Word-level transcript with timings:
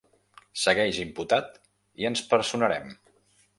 Segueix 0.61 1.01
imputat 1.03 1.61
i 2.03 2.09
ens 2.11 2.25
personarem. 2.35 2.91